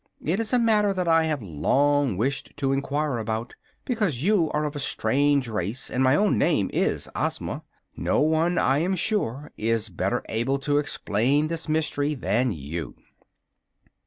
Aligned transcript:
It 0.25 0.39
is 0.39 0.51
a 0.51 0.57
matter 0.57 0.93
that 0.95 1.07
I 1.07 1.25
have 1.25 1.43
long 1.43 2.17
wished 2.17 2.53
to 2.57 2.71
enquire 2.73 3.19
about, 3.19 3.53
because 3.85 4.23
you 4.23 4.49
are 4.49 4.63
of 4.65 4.75
a 4.75 4.79
strange 4.79 5.47
race 5.47 5.91
and 5.91 6.01
my 6.03 6.15
own 6.15 6.39
name 6.39 6.71
is 6.73 7.07
Ozma. 7.15 7.61
No 7.95 8.19
one, 8.21 8.57
I 8.57 8.79
am 8.79 8.95
sure, 8.95 9.51
is 9.57 9.89
better 9.89 10.23
able 10.27 10.57
to 10.57 10.79
explain 10.79 11.49
this 11.49 11.69
mystery 11.69 12.15
than 12.15 12.51
you." 12.51 12.95